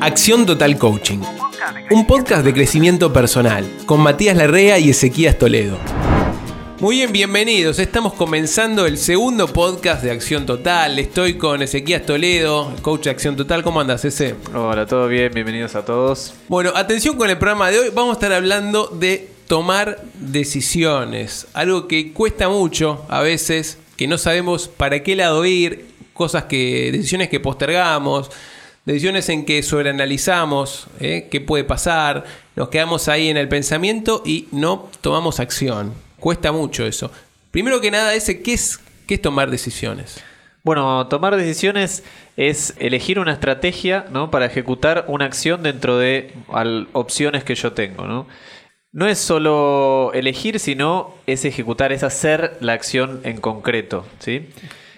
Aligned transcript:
Acción 0.00 0.46
Total 0.46 0.78
Coaching, 0.78 1.18
un 1.90 2.06
podcast 2.06 2.42
de 2.42 2.54
crecimiento 2.54 3.12
personal 3.12 3.70
con 3.84 4.00
Matías 4.00 4.34
Larrea 4.34 4.78
y 4.78 4.88
Ezequías 4.88 5.36
Toledo. 5.36 5.78
Muy 6.80 6.96
bien, 6.96 7.12
bienvenidos. 7.12 7.78
Estamos 7.78 8.14
comenzando 8.14 8.86
el 8.86 8.96
segundo 8.96 9.46
podcast 9.46 10.02
de 10.02 10.10
Acción 10.10 10.46
Total. 10.46 10.98
Estoy 10.98 11.34
con 11.34 11.60
Ezequías 11.60 12.06
Toledo, 12.06 12.72
coach 12.80 13.04
de 13.04 13.10
Acción 13.10 13.36
Total. 13.36 13.62
¿Cómo 13.62 13.78
andas, 13.78 14.02
Eze? 14.06 14.36
Hola, 14.54 14.86
todo 14.86 15.06
bien, 15.06 15.34
bienvenidos 15.34 15.74
a 15.74 15.84
todos. 15.84 16.32
Bueno, 16.48 16.72
atención 16.74 17.18
con 17.18 17.28
el 17.28 17.36
programa 17.36 17.70
de 17.70 17.80
hoy. 17.80 17.88
Vamos 17.94 18.12
a 18.12 18.14
estar 18.14 18.32
hablando 18.32 18.86
de 18.86 19.28
tomar 19.48 20.02
decisiones. 20.14 21.46
Algo 21.52 21.88
que 21.88 22.14
cuesta 22.14 22.48
mucho 22.48 23.04
a 23.10 23.20
veces, 23.20 23.76
que 23.96 24.06
no 24.06 24.16
sabemos 24.16 24.66
para 24.66 25.02
qué 25.02 25.14
lado 25.14 25.44
ir, 25.44 25.84
cosas 26.14 26.44
que, 26.44 26.90
decisiones 26.90 27.28
que 27.28 27.38
postergamos, 27.38 28.30
decisiones 28.84 29.28
en 29.28 29.44
que 29.44 29.62
sobreanalizamos 29.62 30.86
¿eh? 31.00 31.28
qué 31.30 31.40
puede 31.40 31.64
pasar, 31.64 32.24
nos 32.56 32.68
quedamos 32.68 33.08
ahí 33.08 33.28
en 33.28 33.36
el 33.36 33.48
pensamiento 33.48 34.22
y 34.24 34.48
no 34.52 34.88
tomamos 35.00 35.40
acción. 35.40 35.94
Cuesta 36.18 36.52
mucho 36.52 36.84
eso. 36.86 37.10
Primero 37.50 37.80
que 37.80 37.90
nada, 37.90 38.14
ese, 38.14 38.42
¿qué 38.42 38.52
es, 38.52 38.80
qué 39.06 39.14
es 39.14 39.22
tomar 39.22 39.50
decisiones? 39.50 40.22
Bueno, 40.62 41.06
tomar 41.08 41.36
decisiones 41.36 42.04
es 42.36 42.74
elegir 42.78 43.18
una 43.18 43.32
estrategia 43.32 44.06
¿no? 44.10 44.30
para 44.30 44.46
ejecutar 44.46 45.04
una 45.08 45.24
acción 45.24 45.62
dentro 45.62 45.98
de 45.98 46.32
opciones 46.92 47.44
que 47.44 47.54
yo 47.54 47.72
tengo. 47.72 48.06
¿no? 48.06 48.26
no 48.92 49.06
es 49.06 49.18
solo 49.18 50.10
elegir, 50.14 50.58
sino 50.58 51.14
es 51.26 51.44
ejecutar, 51.44 51.92
es 51.92 52.02
hacer 52.02 52.56
la 52.60 52.72
acción 52.72 53.20
en 53.24 53.40
concreto. 53.40 54.04
¿sí? 54.18 54.48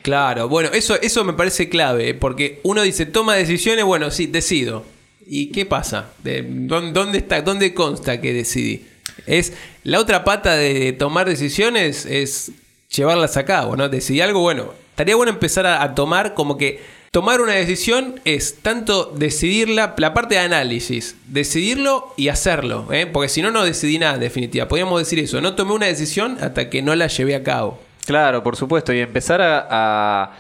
Claro, 0.02 0.48
bueno, 0.48 0.70
eso, 0.72 1.00
eso 1.00 1.24
me 1.24 1.32
parece 1.32 1.68
clave, 1.68 2.10
¿eh? 2.10 2.14
porque 2.14 2.60
uno 2.64 2.82
dice, 2.82 3.06
toma 3.06 3.36
decisiones, 3.36 3.84
bueno, 3.84 4.10
sí, 4.10 4.26
decido. 4.26 4.84
¿Y 5.26 5.46
qué 5.46 5.64
pasa? 5.64 6.10
¿Dónde, 6.24 7.18
está, 7.18 7.40
¿Dónde 7.42 7.72
consta 7.72 8.20
que 8.20 8.32
decidí? 8.32 8.84
Es 9.26 9.52
la 9.84 10.00
otra 10.00 10.24
pata 10.24 10.56
de 10.56 10.92
tomar 10.92 11.28
decisiones 11.28 12.06
es 12.06 12.50
llevarlas 12.94 13.36
a 13.36 13.44
cabo, 13.44 13.76
¿no? 13.76 13.88
Decidir 13.88 14.24
algo, 14.24 14.40
bueno, 14.40 14.72
estaría 14.90 15.14
bueno 15.14 15.30
empezar 15.30 15.66
a, 15.66 15.94
tomar 15.94 16.34
como 16.34 16.58
que 16.58 16.80
tomar 17.12 17.40
una 17.40 17.52
decisión 17.52 18.20
es 18.24 18.56
tanto 18.62 19.12
decidirla, 19.16 19.94
la 19.98 20.14
parte 20.14 20.34
de 20.34 20.40
análisis, 20.40 21.14
decidirlo 21.28 22.12
y 22.16 22.28
hacerlo, 22.28 22.88
¿eh? 22.92 23.06
porque 23.06 23.28
si 23.28 23.42
no, 23.42 23.50
no 23.50 23.64
decidí 23.64 23.98
nada 23.98 24.14
en 24.14 24.20
definitiva. 24.20 24.66
Podríamos 24.66 24.98
decir 25.00 25.20
eso, 25.20 25.40
no 25.40 25.54
tomé 25.54 25.72
una 25.72 25.86
decisión 25.86 26.38
hasta 26.40 26.68
que 26.68 26.82
no 26.82 26.94
la 26.96 27.06
llevé 27.06 27.36
a 27.36 27.42
cabo. 27.42 27.78
Claro, 28.06 28.42
por 28.42 28.56
supuesto, 28.56 28.92
y 28.92 28.98
empezar 28.98 29.40
a, 29.42 30.32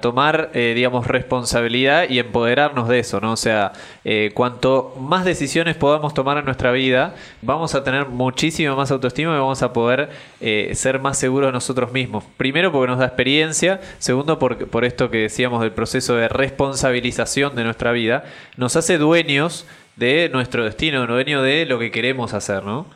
tomar, 0.00 0.50
eh, 0.52 0.72
digamos, 0.74 1.06
responsabilidad 1.06 2.08
y 2.10 2.18
empoderarnos 2.18 2.88
de 2.88 2.98
eso, 2.98 3.20
¿no? 3.20 3.32
O 3.32 3.36
sea, 3.36 3.72
eh, 4.04 4.32
cuanto 4.34 4.96
más 5.00 5.24
decisiones 5.24 5.76
podamos 5.76 6.12
tomar 6.12 6.38
en 6.38 6.44
nuestra 6.44 6.72
vida, 6.72 7.14
vamos 7.40 7.76
a 7.76 7.84
tener 7.84 8.06
muchísima 8.06 8.74
más 8.74 8.90
autoestima 8.90 9.36
y 9.36 9.38
vamos 9.38 9.62
a 9.62 9.72
poder 9.72 10.10
eh, 10.40 10.72
ser 10.74 10.98
más 10.98 11.18
seguros 11.18 11.48
de 11.48 11.52
nosotros 11.52 11.92
mismos. 11.92 12.24
Primero 12.36 12.72
porque 12.72 12.88
nos 12.88 12.98
da 12.98 13.06
experiencia, 13.06 13.80
segundo 13.98 14.40
por, 14.40 14.66
por 14.68 14.84
esto 14.84 15.08
que 15.08 15.18
decíamos 15.18 15.62
del 15.62 15.70
proceso 15.70 16.16
de 16.16 16.26
responsabilización 16.28 17.54
de 17.54 17.62
nuestra 17.62 17.92
vida, 17.92 18.24
nos 18.56 18.74
hace 18.74 18.98
dueños 18.98 19.66
de 19.94 20.28
nuestro 20.32 20.64
destino, 20.64 21.06
dueños 21.06 21.44
de 21.44 21.64
lo 21.64 21.78
que 21.78 21.92
queremos 21.92 22.34
hacer, 22.34 22.64
¿no? 22.64 22.86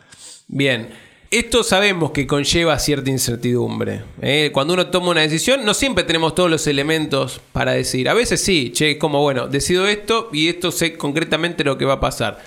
Bien. 0.48 1.09
Esto 1.30 1.62
sabemos 1.62 2.10
que 2.10 2.26
conlleva 2.26 2.76
cierta 2.80 3.08
incertidumbre. 3.08 4.02
¿eh? 4.20 4.50
Cuando 4.52 4.74
uno 4.74 4.88
toma 4.88 5.10
una 5.10 5.20
decisión, 5.20 5.64
no 5.64 5.74
siempre 5.74 6.02
tenemos 6.02 6.34
todos 6.34 6.50
los 6.50 6.66
elementos 6.66 7.40
para 7.52 7.70
decir. 7.70 8.08
A 8.08 8.14
veces 8.14 8.40
sí, 8.40 8.72
che, 8.74 8.98
como 8.98 9.22
bueno, 9.22 9.46
decido 9.46 9.86
esto 9.86 10.28
y 10.32 10.48
esto 10.48 10.72
sé 10.72 10.96
concretamente 10.96 11.62
lo 11.62 11.78
que 11.78 11.84
va 11.84 11.94
a 11.94 12.00
pasar. 12.00 12.40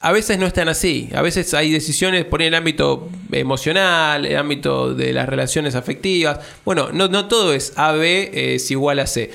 A 0.00 0.10
veces 0.10 0.38
no 0.38 0.46
es 0.46 0.54
tan 0.54 0.70
así. 0.70 1.10
A 1.14 1.20
veces 1.20 1.52
hay 1.52 1.70
decisiones 1.70 2.24
por 2.24 2.40
el 2.40 2.54
ámbito 2.54 3.10
emocional, 3.30 4.24
el 4.24 4.38
ámbito 4.38 4.94
de 4.94 5.12
las 5.12 5.28
relaciones 5.28 5.74
afectivas. 5.74 6.40
Bueno, 6.64 6.88
no, 6.94 7.08
no 7.08 7.28
todo 7.28 7.52
es 7.52 7.74
A, 7.76 7.92
B 7.92 8.30
es 8.32 8.70
igual 8.70 9.00
a 9.00 9.06
C. 9.06 9.32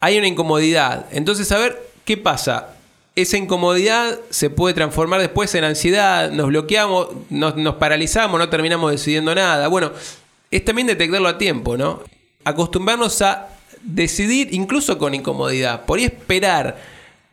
Hay 0.00 0.16
una 0.16 0.28
incomodidad. 0.28 1.08
Entonces, 1.12 1.52
a 1.52 1.58
ver, 1.58 1.78
¿qué 2.06 2.16
pasa? 2.16 2.73
Esa 3.16 3.36
incomodidad 3.36 4.18
se 4.30 4.50
puede 4.50 4.74
transformar 4.74 5.20
después 5.20 5.54
en 5.54 5.64
ansiedad, 5.64 6.32
nos 6.32 6.48
bloqueamos, 6.48 7.08
nos, 7.30 7.74
paralizamos, 7.76 8.38
no 8.38 8.48
terminamos 8.48 8.90
decidiendo 8.90 9.34
nada. 9.34 9.68
Bueno, 9.68 9.92
es 10.50 10.64
también 10.64 10.88
detectarlo 10.88 11.28
a 11.28 11.38
tiempo, 11.38 11.76
¿no? 11.76 12.02
Acostumbrarnos 12.44 13.22
a 13.22 13.48
decidir 13.82 14.52
incluso 14.52 14.98
con 14.98 15.14
incomodidad. 15.14 15.84
Por 15.84 15.98
ahí 15.98 16.06
esperar 16.06 16.76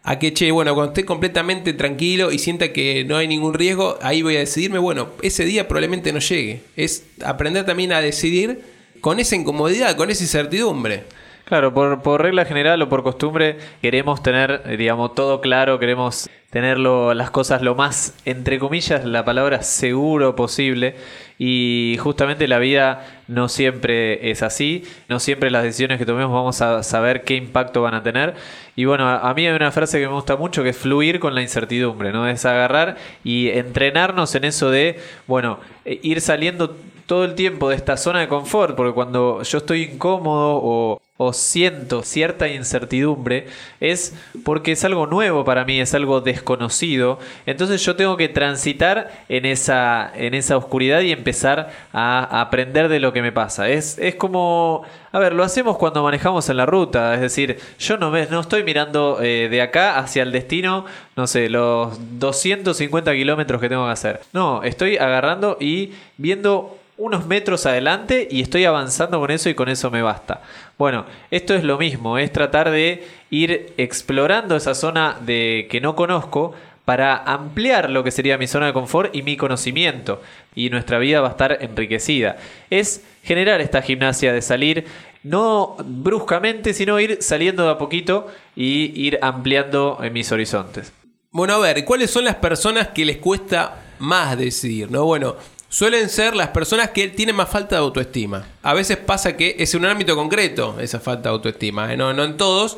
a 0.03 0.19
que, 0.19 0.33
che, 0.33 0.51
bueno, 0.51 0.75
cuando 0.75 0.91
esté 0.91 1.05
completamente 1.05 1.73
tranquilo 1.73 2.31
y 2.31 2.37
sienta 2.37 2.73
que 2.73 3.03
no 3.03 3.17
hay 3.17 3.27
ningún 3.27 3.53
riesgo, 3.53 3.97
ahí 4.01 4.21
voy 4.21 4.35
a 4.35 4.39
decidirme. 4.39 4.77
Bueno, 4.77 5.09
ese 5.23 5.45
día 5.45 5.67
probablemente 5.67 6.13
no 6.13 6.19
llegue. 6.19 6.61
Es 6.75 7.05
aprender 7.25 7.65
también 7.65 7.91
a 7.91 8.01
decidir 8.01 8.61
con 9.01 9.19
esa 9.19 9.35
incomodidad, 9.35 9.95
con 9.95 10.11
esa 10.11 10.23
incertidumbre. 10.23 11.05
Claro, 11.51 11.73
por, 11.73 12.21
regla 12.21 12.45
general 12.45 12.81
o 12.81 12.87
por 12.87 13.03
costumbre 13.03 13.57
queremos 13.81 14.23
tener, 14.23 14.61
eh, 14.67 14.77
digamos, 14.77 15.13
todo 15.15 15.41
claro, 15.41 15.79
queremos 15.79 16.29
tener 16.49 16.77
las 16.77 17.29
cosas 17.29 17.61
lo 17.61 17.75
más, 17.75 18.15
entre 18.23 18.57
comillas, 18.57 19.03
la 19.03 19.25
palabra 19.25 19.61
seguro 19.61 20.33
posible. 20.33 20.95
Y 21.37 21.97
justamente 21.99 22.47
la 22.47 22.57
vida 22.57 23.05
no 23.27 23.49
siempre 23.49 24.31
es 24.31 24.43
así, 24.43 24.85
no 25.09 25.19
siempre 25.19 25.51
las 25.51 25.63
decisiones 25.63 25.97
que 25.99 26.05
tomemos 26.05 26.31
vamos 26.31 26.61
a 26.61 26.83
saber 26.83 27.25
qué 27.25 27.35
impacto 27.35 27.81
van 27.81 27.95
a 27.95 28.01
tener. 28.01 28.35
Y 28.77 28.85
bueno, 28.85 29.09
a, 29.09 29.33
mí 29.33 29.45
hay 29.45 29.53
una 29.53 29.73
frase 29.73 29.99
que 29.99 30.07
me 30.07 30.13
gusta 30.13 30.37
mucho 30.37 30.63
que 30.63 30.69
es 30.69 30.77
fluir 30.77 31.19
con 31.19 31.35
la 31.35 31.41
incertidumbre, 31.41 32.13
¿no? 32.13 32.29
Es 32.29 32.45
agarrar 32.45 32.95
y 33.25 33.49
entrenarnos 33.49 34.35
en 34.35 34.45
eso 34.45 34.71
de, 34.71 35.01
bueno, 35.27 35.59
eh, 35.83 35.99
ir 36.01 36.21
saliendo 36.21 36.77
todo 37.11 37.25
el 37.25 37.35
tiempo 37.35 37.67
de 37.67 37.75
esta 37.75 37.97
zona 37.97 38.21
de 38.21 38.29
confort, 38.29 38.73
porque 38.77 38.93
cuando 38.93 39.43
yo 39.43 39.57
estoy 39.57 39.83
incómodo 39.83 40.61
o, 40.63 41.01
siento 41.33 42.03
cierta 42.03 42.47
incertidumbre, 42.47 43.47
es 43.79 44.15
porque 44.43 44.73
es 44.73 44.83
algo 44.83 45.07
nuevo 45.07 45.45
para 45.45 45.65
mí, 45.65 45.79
es 45.79 45.93
algo 45.93 46.21
desconocido. 46.21 47.19
Entonces 47.45 47.83
yo 47.85 47.95
tengo 47.95 48.17
que 48.17 48.29
transitar 48.29 49.11
en 49.29 49.45
esa, 49.45 50.11
en 50.15 50.33
esa 50.33 50.57
oscuridad 50.57 51.01
y 51.01 51.11
empezar 51.11 51.71
a 51.93 52.41
aprender 52.41 52.89
de 52.89 52.99
lo 52.99 53.13
que 53.13 53.21
me 53.21 53.31
pasa. 53.31 53.69
Es, 53.69 53.97
es 53.97 54.15
como, 54.15 54.83
a 55.11 55.19
ver, 55.19 55.33
lo 55.33 55.43
hacemos 55.43 55.77
cuando 55.77 56.03
manejamos 56.03 56.49
en 56.49 56.57
la 56.57 56.65
ruta, 56.65 57.13
es 57.13 57.21
decir, 57.21 57.59
yo 57.79 57.97
no, 57.97 58.11
me, 58.11 58.25
no 58.27 58.39
estoy 58.39 58.63
mirando 58.63 59.19
eh, 59.21 59.47
de 59.49 59.61
acá 59.61 59.99
hacia 59.99 60.23
el 60.23 60.31
destino, 60.31 60.85
no 61.15 61.27
sé, 61.27 61.49
los 61.49 61.97
250 62.19 63.13
kilómetros 63.13 63.61
que 63.61 63.69
tengo 63.69 63.85
que 63.85 63.91
hacer. 63.91 64.21
No, 64.33 64.63
estoy 64.63 64.97
agarrando 64.97 65.57
y 65.59 65.93
viendo 66.17 66.77
unos 67.01 67.25
metros 67.25 67.65
adelante 67.65 68.27
y 68.29 68.41
estoy 68.41 68.65
avanzando 68.65 69.19
con 69.19 69.31
eso 69.31 69.49
y 69.49 69.55
con 69.55 69.69
eso 69.69 69.89
me 69.89 70.03
basta. 70.03 70.41
Bueno, 70.77 71.05
esto 71.31 71.55
es 71.55 71.63
lo 71.63 71.79
mismo, 71.79 72.19
es 72.19 72.31
tratar 72.31 72.69
de 72.69 73.03
ir 73.31 73.73
explorando 73.77 74.55
esa 74.55 74.75
zona 74.75 75.17
de 75.19 75.67
que 75.71 75.81
no 75.81 75.95
conozco 75.95 76.53
para 76.85 77.17
ampliar 77.17 77.89
lo 77.89 78.03
que 78.03 78.11
sería 78.11 78.37
mi 78.37 78.45
zona 78.45 78.67
de 78.67 78.73
confort 78.73 79.15
y 79.15 79.23
mi 79.23 79.35
conocimiento 79.35 80.21
y 80.53 80.69
nuestra 80.69 80.99
vida 80.99 81.21
va 81.21 81.29
a 81.29 81.31
estar 81.31 81.57
enriquecida. 81.61 82.37
Es 82.69 83.03
generar 83.23 83.61
esta 83.61 83.81
gimnasia 83.81 84.31
de 84.31 84.43
salir 84.43 84.85
no 85.23 85.77
bruscamente, 85.83 86.73
sino 86.75 86.99
ir 86.99 87.17
saliendo 87.21 87.63
de 87.63 87.71
a 87.71 87.77
poquito 87.79 88.27
y 88.55 88.91
ir 88.95 89.17
ampliando 89.23 89.99
en 90.03 90.13
mis 90.13 90.31
horizontes. 90.31 90.93
Bueno, 91.31 91.55
a 91.55 91.59
ver, 91.59 91.83
¿cuáles 91.83 92.11
son 92.11 92.25
las 92.25 92.35
personas 92.35 92.89
que 92.89 93.05
les 93.05 93.17
cuesta 93.17 93.81
más 93.97 94.37
decidir? 94.37 94.91
¿no? 94.91 95.05
Bueno, 95.05 95.35
suelen 95.71 96.09
ser 96.09 96.35
las 96.35 96.49
personas 96.49 96.89
que 96.89 97.07
tienen 97.07 97.35
más 97.35 97.49
falta 97.49 97.77
de 97.77 97.81
autoestima. 97.81 98.45
A 98.61 98.73
veces 98.73 98.97
pasa 98.97 99.37
que 99.37 99.55
es 99.57 99.73
en 99.73 99.79
un 99.79 99.87
ámbito 99.87 100.15
concreto 100.15 100.75
esa 100.79 100.99
falta 100.99 101.29
de 101.29 101.35
autoestima, 101.35 101.91
¿eh? 101.91 101.97
no, 101.97 102.13
no 102.13 102.25
en 102.25 102.35
todos, 102.35 102.77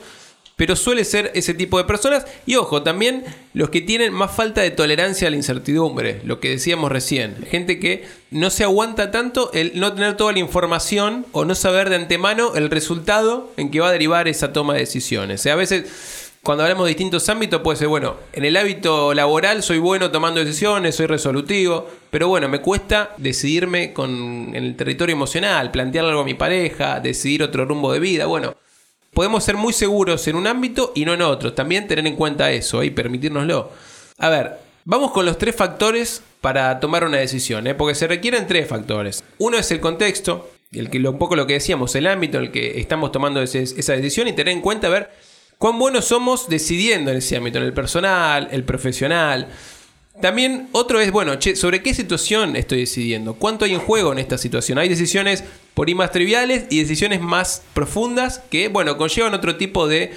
pero 0.56 0.76
suele 0.76 1.04
ser 1.04 1.32
ese 1.34 1.56
tipo 1.56 1.80
de 1.80 1.86
personas. 1.86 2.28
Y 2.46 2.56
ojo, 2.56 2.84
también 2.84 3.26
los 3.56 3.72
que 3.72 3.82
tienen 3.82 4.14
más 4.14 4.32
falta 4.32 4.62
de 4.62 4.70
tolerancia 4.70 5.28
a 5.28 5.32
la 5.32 5.38
incertidumbre, 5.38 6.22
lo 6.24 6.40
que 6.40 6.52
decíamos 6.52 6.92
recién. 6.92 7.44
Gente 7.50 7.80
que 7.80 8.06
no 8.30 8.52
se 8.52 8.64
aguanta 8.64 9.10
tanto 9.10 9.52
el 9.54 9.72
no 9.80 9.94
tener 9.94 10.16
toda 10.16 10.32
la 10.32 10.40
información 10.40 11.26
o 11.32 11.46
no 11.46 11.56
saber 11.56 11.90
de 11.90 11.96
antemano 11.96 12.54
el 12.54 12.70
resultado 12.70 13.52
en 13.58 13.72
que 13.72 13.80
va 13.80 13.90
a 13.90 13.92
derivar 13.92 14.28
esa 14.28 14.54
toma 14.54 14.76
de 14.76 14.82
decisiones. 14.82 15.42
O 15.42 15.44
sea, 15.44 15.54
a 15.54 15.58
veces 15.58 16.32
cuando 16.44 16.64
hablamos 16.64 16.86
de 16.86 16.90
distintos 16.90 17.30
ámbitos, 17.30 17.62
puede 17.62 17.78
ser, 17.78 17.88
bueno, 17.88 18.18
en 18.34 18.44
el 18.44 18.58
hábito 18.58 19.14
laboral 19.14 19.64
soy 19.64 19.80
bueno 19.80 20.12
tomando 20.12 20.44
decisiones, 20.44 20.94
soy 20.94 21.06
resolutivo, 21.06 21.90
pero 22.12 22.28
bueno, 22.28 22.50
me 22.50 22.60
cuesta 22.60 23.14
decidirme 23.16 23.94
con, 23.94 24.52
en 24.54 24.64
el 24.64 24.76
territorio 24.76 25.14
emocional, 25.14 25.72
plantear 25.72 26.04
algo 26.04 26.20
a 26.20 26.26
mi 26.26 26.34
pareja, 26.34 27.00
decidir 27.00 27.44
otro 27.44 27.64
rumbo 27.64 27.94
de 27.94 28.00
vida. 28.02 28.26
Bueno, 28.26 28.58
podemos 29.14 29.46
ser 29.46 29.56
muy 29.56 29.72
seguros 29.72 30.28
en 30.28 30.36
un 30.36 30.46
ámbito 30.46 30.92
y 30.96 31.06
no 31.06 31.14
en 31.14 31.22
otro. 31.22 31.54
También 31.54 31.88
tener 31.88 32.06
en 32.06 32.18
cuenta 32.18 32.52
eso 32.52 32.84
y 32.84 32.90
permitírnoslo. 32.90 33.72
A 34.18 34.28
ver, 34.28 34.58
vamos 34.84 35.12
con 35.12 35.26
los 35.26 35.38
tres 35.38 35.56
factores 35.56 36.24
para 36.42 36.78
tomar 36.82 37.06
una 37.06 37.20
decisión, 37.20 37.68
¿eh? 37.68 37.74
porque 37.74 37.96
se 37.96 38.06
requieren 38.06 38.48
tres 38.48 38.68
factores. 38.68 39.24
Uno 39.38 39.58
es 39.58 39.72
el 39.72 39.80
contexto, 39.80 40.52
el 40.74 40.90
que, 40.90 41.00
un 41.08 41.18
poco 41.18 41.38
lo 41.38 41.48
que 41.48 41.54
decíamos, 41.54 41.96
el 41.96 42.06
ámbito 42.06 42.38
en 42.38 42.44
el 42.44 42.52
que 42.52 42.82
estamos 42.82 43.14
tomando 43.14 43.42
esa 43.42 43.94
decisión 43.94 44.28
y 44.28 44.34
tener 44.34 44.52
en 44.52 44.60
cuenta, 44.60 44.88
a 44.88 44.90
ver, 44.90 45.10
cuán 45.58 45.80
buenos 45.80 46.06
somos 46.06 46.50
decidiendo 46.50 47.12
en 47.12 47.18
ese 47.18 47.38
ámbito, 47.38 47.58
en 47.58 47.66
el 47.66 47.74
personal, 47.74 48.48
el 48.52 48.64
profesional. 48.64 49.48
También 50.22 50.70
otro 50.74 51.00
es, 51.00 51.12
bueno, 51.12 51.36
che, 51.36 51.56
¿sobre 51.56 51.82
qué 51.82 51.94
situación 51.94 52.56
estoy 52.56 52.82
decidiendo? 52.82 53.34
¿Cuánto 53.34 53.66
hay 53.66 53.74
en 53.74 53.80
juego 53.80 54.12
en 54.12 54.20
esta 54.20 54.38
situación? 54.38 54.78
Hay 54.78 54.88
decisiones 54.88 55.44
por 55.74 55.88
ahí 55.88 55.96
más 55.96 56.12
triviales 56.12 56.66
y 56.70 56.80
decisiones 56.82 57.20
más 57.20 57.64
profundas 57.74 58.40
que, 58.52 58.68
bueno, 58.68 58.98
conllevan 58.98 59.34
otro 59.34 59.56
tipo 59.56 59.88
de, 59.88 60.14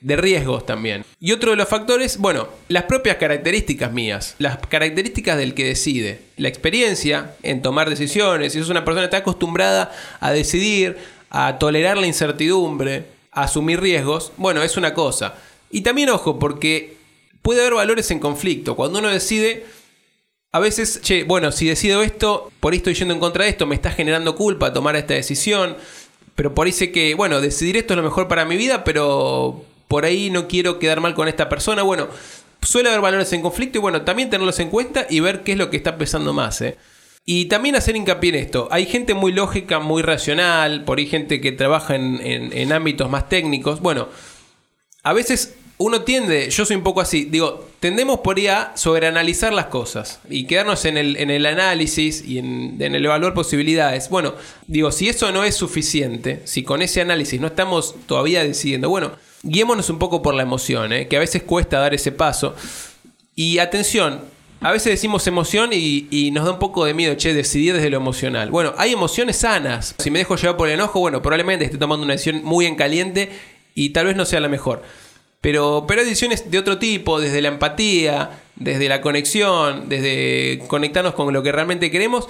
de 0.00 0.16
riesgos 0.16 0.66
también. 0.66 1.04
Y 1.18 1.32
otro 1.32 1.50
de 1.50 1.56
los 1.56 1.68
factores, 1.68 2.18
bueno, 2.18 2.48
las 2.68 2.84
propias 2.84 3.16
características 3.16 3.92
mías, 3.92 4.36
las 4.38 4.58
características 4.58 5.36
del 5.36 5.54
que 5.54 5.64
decide, 5.64 6.20
la 6.36 6.48
experiencia 6.48 7.34
en 7.42 7.60
tomar 7.60 7.90
decisiones, 7.90 8.52
si 8.52 8.60
es 8.60 8.68
una 8.68 8.84
persona 8.84 9.02
que 9.02 9.16
está 9.16 9.18
acostumbrada 9.18 9.92
a 10.20 10.30
decidir, 10.30 10.96
a 11.28 11.58
tolerar 11.58 11.98
la 11.98 12.06
incertidumbre, 12.06 13.04
asumir 13.32 13.80
riesgos, 13.80 14.32
bueno, 14.36 14.62
es 14.62 14.76
una 14.76 14.94
cosa. 14.94 15.34
Y 15.70 15.82
también 15.82 16.10
ojo, 16.10 16.38
porque 16.38 16.96
puede 17.42 17.60
haber 17.60 17.74
valores 17.74 18.10
en 18.10 18.18
conflicto. 18.18 18.76
Cuando 18.76 18.98
uno 18.98 19.08
decide, 19.08 19.66
a 20.52 20.58
veces, 20.58 21.00
che, 21.02 21.24
bueno, 21.24 21.52
si 21.52 21.66
decido 21.66 22.02
esto, 22.02 22.50
por 22.60 22.72
ahí 22.72 22.78
estoy 22.78 22.94
yendo 22.94 23.14
en 23.14 23.20
contra 23.20 23.44
de 23.44 23.50
esto, 23.50 23.66
me 23.66 23.74
está 23.74 23.90
generando 23.90 24.34
culpa 24.34 24.72
tomar 24.72 24.96
esta 24.96 25.14
decisión, 25.14 25.76
pero 26.34 26.54
por 26.54 26.66
ahí 26.66 26.72
sé 26.72 26.90
que, 26.90 27.14
bueno, 27.14 27.40
decidir 27.40 27.76
esto 27.76 27.94
es 27.94 27.96
lo 27.98 28.02
mejor 28.02 28.26
para 28.28 28.44
mi 28.44 28.56
vida, 28.56 28.82
pero 28.84 29.64
por 29.88 30.04
ahí 30.04 30.30
no 30.30 30.48
quiero 30.48 30.78
quedar 30.78 31.00
mal 31.00 31.14
con 31.14 31.28
esta 31.28 31.48
persona. 31.48 31.82
Bueno, 31.82 32.08
suele 32.62 32.88
haber 32.88 33.00
valores 33.00 33.32
en 33.32 33.42
conflicto 33.42 33.78
y 33.78 33.80
bueno, 33.80 34.02
también 34.02 34.30
tenerlos 34.30 34.58
en 34.58 34.70
cuenta 34.70 35.06
y 35.08 35.20
ver 35.20 35.42
qué 35.42 35.52
es 35.52 35.58
lo 35.58 35.70
que 35.70 35.76
está 35.76 35.98
pesando 35.98 36.32
más, 36.32 36.60
¿eh? 36.62 36.76
Y 37.24 37.46
también 37.46 37.76
hacer 37.76 37.96
hincapié 37.96 38.30
en 38.30 38.36
esto. 38.36 38.68
Hay 38.70 38.86
gente 38.86 39.14
muy 39.14 39.32
lógica, 39.32 39.78
muy 39.78 40.02
racional, 40.02 40.84
por 40.84 40.98
ahí 40.98 41.06
gente 41.06 41.40
que 41.40 41.52
trabaja 41.52 41.94
en, 41.94 42.20
en 42.22 42.72
ámbitos 42.72 43.08
más 43.10 43.28
técnicos. 43.28 43.80
Bueno, 43.80 44.08
a 45.02 45.12
veces 45.12 45.54
uno 45.82 46.02
tiende, 46.02 46.50
yo 46.50 46.66
soy 46.66 46.76
un 46.76 46.82
poco 46.82 47.00
así, 47.00 47.24
digo, 47.24 47.66
tendemos 47.80 48.20
por 48.20 48.36
ahí 48.36 48.48
a 48.48 48.72
sobreanalizar 48.76 49.50
las 49.54 49.66
cosas 49.66 50.20
y 50.28 50.44
quedarnos 50.44 50.84
en 50.84 50.98
el, 50.98 51.16
en 51.16 51.30
el 51.30 51.46
análisis 51.46 52.22
y 52.22 52.38
en, 52.38 52.76
el 52.78 53.02
evaluar 53.02 53.32
posibilidades. 53.32 54.10
Bueno, 54.10 54.34
digo, 54.66 54.92
si 54.92 55.08
eso 55.08 55.32
no 55.32 55.42
es 55.42 55.54
suficiente, 55.54 56.42
si 56.44 56.64
con 56.64 56.82
ese 56.82 57.00
análisis 57.00 57.40
no 57.40 57.46
estamos 57.46 57.94
todavía 58.04 58.44
decidiendo, 58.44 58.90
bueno, 58.90 59.12
guiémonos 59.42 59.88
un 59.88 59.98
poco 59.98 60.20
por 60.20 60.34
la 60.34 60.42
emoción, 60.42 60.92
¿eh? 60.92 61.08
que 61.08 61.16
a 61.16 61.20
veces 61.20 61.44
cuesta 61.44 61.78
dar 61.78 61.94
ese 61.94 62.12
paso. 62.12 62.54
Y 63.34 63.56
atención, 63.56 64.20
a 64.60 64.72
veces 64.72 64.92
decimos 64.92 65.26
emoción 65.26 65.70
y, 65.72 66.30
nos 66.32 66.44
da 66.44 66.52
un 66.52 66.58
poco 66.58 66.84
de 66.84 66.92
miedo, 66.92 67.14
che, 67.14 67.32
decidir 67.32 67.74
desde 67.74 67.90
lo 67.90 67.96
emocional. 67.96 68.50
Bueno, 68.50 68.74
hay 68.76 68.92
emociones 68.92 69.36
sanas. 69.36 69.94
Si 69.98 70.10
me 70.10 70.18
dejo 70.18 70.36
llevar 70.36 70.56
por 70.56 70.68
el 70.68 70.74
enojo, 70.74 71.00
bueno, 71.00 71.22
probablemente 71.22 71.64
esté 71.64 71.78
tomando 71.78 72.04
una 72.04 72.12
decisión 72.12 72.44
muy 72.44 72.66
en 72.66 72.76
caliente 72.76 73.30
y 73.74 73.90
tal 73.90 74.06
vez 74.06 74.16
no 74.16 74.26
sea 74.26 74.40
la 74.40 74.48
mejor. 74.48 74.82
Pero, 75.40 75.86
pero 75.88 76.00
hay 76.00 76.06
decisiones 76.06 76.50
de 76.50 76.58
otro 76.58 76.78
tipo, 76.78 77.18
desde 77.18 77.40
la 77.40 77.48
empatía, 77.48 78.42
desde 78.56 78.90
la 78.90 79.00
conexión, 79.00 79.88
desde 79.88 80.62
conectarnos 80.66 81.14
con 81.14 81.32
lo 81.32 81.42
que 81.42 81.52
realmente 81.52 81.90
queremos, 81.90 82.28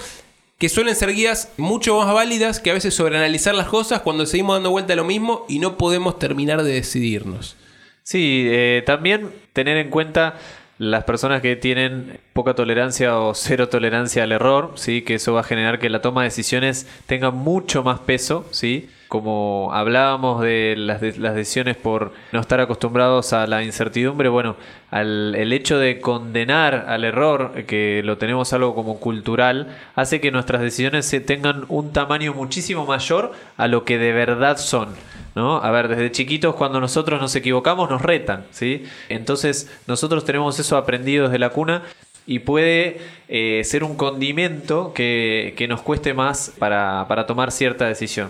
que 0.57 0.69
suelen 0.69 0.95
ser 0.95 1.13
guías 1.13 1.49
mucho 1.57 1.97
más 1.97 2.13
válidas 2.13 2.59
que 2.61 2.71
a 2.71 2.73
veces 2.73 2.93
sobreanalizar 2.93 3.53
las 3.55 3.67
cosas 3.67 4.01
cuando 4.01 4.25
seguimos 4.25 4.55
dando 4.55 4.71
vuelta 4.71 4.93
a 4.93 4.95
lo 4.95 5.03
mismo 5.03 5.45
y 5.49 5.59
no 5.59 5.77
podemos 5.77 6.17
terminar 6.19 6.63
de 6.63 6.71
decidirnos. 6.71 7.57
Sí, 8.03 8.45
eh, 8.47 8.83
también 8.85 9.33
tener 9.53 9.77
en 9.77 9.89
cuenta 9.89 10.37
las 10.81 11.03
personas 11.03 11.43
que 11.43 11.55
tienen 11.55 12.19
poca 12.33 12.55
tolerancia 12.55 13.19
o 13.19 13.35
cero 13.35 13.69
tolerancia 13.69 14.23
al 14.23 14.31
error, 14.31 14.71
¿sí? 14.73 15.03
que 15.03 15.13
eso 15.13 15.31
va 15.31 15.41
a 15.41 15.43
generar 15.43 15.77
que 15.77 15.91
la 15.91 16.01
toma 16.01 16.21
de 16.21 16.29
decisiones 16.29 16.87
tenga 17.05 17.29
mucho 17.29 17.83
más 17.83 17.99
peso, 17.99 18.47
¿sí? 18.49 18.89
Como 19.11 19.71
hablábamos 19.73 20.41
de 20.41 20.75
las, 20.77 21.01
las, 21.17 21.35
decisiones 21.35 21.75
por 21.75 22.13
no 22.31 22.39
estar 22.39 22.61
acostumbrados 22.61 23.33
a 23.33 23.45
la 23.45 23.61
incertidumbre, 23.61 24.29
bueno, 24.29 24.55
al, 24.89 25.35
el 25.35 25.51
hecho 25.51 25.77
de 25.77 25.99
condenar 25.99 26.85
al 26.87 27.03
error, 27.03 27.65
que 27.67 28.03
lo 28.05 28.17
tenemos 28.17 28.53
algo 28.53 28.73
como 28.73 29.01
cultural, 29.01 29.77
hace 29.95 30.21
que 30.21 30.31
nuestras 30.31 30.61
decisiones 30.61 31.13
tengan 31.25 31.65
un 31.67 31.91
tamaño 31.91 32.33
muchísimo 32.33 32.85
mayor 32.85 33.33
a 33.57 33.67
lo 33.67 33.83
que 33.83 33.97
de 33.97 34.13
verdad 34.13 34.57
son. 34.57 34.95
¿No? 35.35 35.57
A 35.57 35.71
ver, 35.71 35.89
desde 35.89 36.09
chiquitos 36.11 36.55
cuando 36.55 36.79
nosotros 36.79 37.19
nos 37.19 37.35
equivocamos 37.35 37.89
nos 37.89 38.01
retan, 38.01 38.45
¿sí? 38.51 38.85
Entonces 39.09 39.69
nosotros 39.87 40.23
tenemos 40.23 40.57
eso 40.57 40.77
aprendido 40.77 41.25
desde 41.25 41.39
la 41.39 41.49
cuna 41.49 41.83
y 42.25 42.39
puede 42.39 43.01
eh, 43.27 43.61
ser 43.65 43.83
un 43.83 43.97
condimento 43.97 44.93
que, 44.93 45.53
que 45.57 45.67
nos 45.67 45.81
cueste 45.81 46.13
más 46.13 46.53
para, 46.57 47.05
para 47.09 47.25
tomar 47.25 47.51
cierta 47.51 47.87
decisión. 47.87 48.29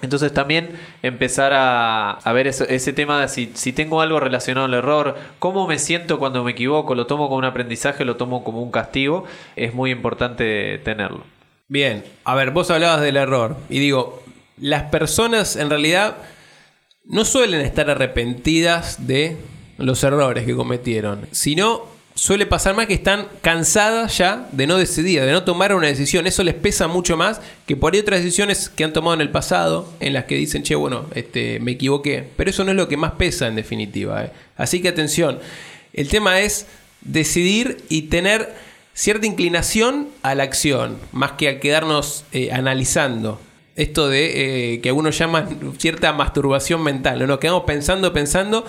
Entonces 0.00 0.32
también 0.32 0.78
empezar 1.02 1.52
a, 1.54 2.20
ver 2.32 2.46
ese, 2.46 2.92
tema 2.92 3.20
de 3.20 3.28
si, 3.28 3.50
si, 3.54 3.72
tengo 3.72 4.00
algo 4.00 4.20
relacionado 4.20 4.66
al 4.66 4.74
error, 4.74 5.16
cómo 5.40 5.66
me 5.66 5.78
siento 5.80 6.20
cuando 6.20 6.44
me 6.44 6.52
equivoco, 6.52 6.94
lo 6.94 7.06
tomo 7.06 7.26
como 7.26 7.38
un 7.38 7.44
aprendizaje, 7.44 8.04
lo 8.04 8.16
tomo 8.16 8.44
como 8.44 8.62
un 8.62 8.70
castigo, 8.70 9.24
es 9.56 9.74
muy 9.74 9.90
importante 9.90 10.78
tenerlo. 10.78 11.24
Bien, 11.66 12.04
a 12.24 12.34
ver, 12.36 12.52
vos 12.52 12.70
hablabas 12.70 13.00
del 13.00 13.16
error 13.16 13.56
y 13.68 13.80
digo, 13.80 14.22
las 14.56 14.84
personas 14.84 15.56
en 15.56 15.68
realidad 15.68 16.16
no 17.04 17.24
suelen 17.24 17.60
estar 17.62 17.90
arrepentidas 17.90 19.06
de 19.06 19.36
los 19.78 20.04
errores 20.04 20.46
que 20.46 20.54
cometieron, 20.54 21.26
sino 21.32 21.97
suele 22.18 22.46
pasar 22.46 22.74
más 22.74 22.86
que 22.86 22.94
están 22.94 23.28
cansadas 23.42 24.18
ya 24.18 24.48
de 24.50 24.66
no 24.66 24.76
decidir, 24.76 25.22
de 25.22 25.30
no 25.30 25.44
tomar 25.44 25.72
una 25.72 25.86
decisión. 25.86 26.26
Eso 26.26 26.42
les 26.42 26.54
pesa 26.54 26.88
mucho 26.88 27.16
más 27.16 27.40
que 27.64 27.76
por 27.76 27.94
ahí 27.94 28.00
otras 28.00 28.18
decisiones 28.18 28.68
que 28.68 28.82
han 28.82 28.92
tomado 28.92 29.14
en 29.14 29.20
el 29.20 29.30
pasado, 29.30 29.88
en 30.00 30.14
las 30.14 30.24
que 30.24 30.34
dicen, 30.34 30.64
che, 30.64 30.74
bueno, 30.74 31.06
este, 31.14 31.60
me 31.60 31.72
equivoqué. 31.72 32.24
Pero 32.36 32.50
eso 32.50 32.64
no 32.64 32.72
es 32.72 32.76
lo 32.76 32.88
que 32.88 32.96
más 32.96 33.12
pesa 33.12 33.46
en 33.46 33.54
definitiva. 33.54 34.24
¿eh? 34.24 34.32
Así 34.56 34.82
que 34.82 34.88
atención, 34.88 35.38
el 35.92 36.08
tema 36.08 36.40
es 36.40 36.66
decidir 37.02 37.84
y 37.88 38.02
tener 38.02 38.52
cierta 38.94 39.28
inclinación 39.28 40.08
a 40.22 40.34
la 40.34 40.42
acción, 40.42 40.98
más 41.12 41.32
que 41.32 41.48
a 41.48 41.60
quedarnos 41.60 42.24
eh, 42.32 42.50
analizando. 42.50 43.40
Esto 43.76 44.08
de 44.08 44.74
eh, 44.74 44.80
que 44.80 44.88
algunos 44.88 45.16
llaman 45.16 45.74
cierta 45.78 46.12
masturbación 46.12 46.82
mental, 46.82 47.20
¿no? 47.20 47.28
nos 47.28 47.38
quedamos 47.38 47.62
pensando, 47.62 48.12
pensando 48.12 48.66